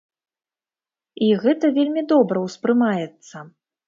[1.25, 3.37] І гэта вельмі добра ўспрымаецца.